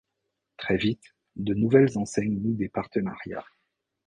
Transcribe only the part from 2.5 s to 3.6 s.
des partenariats.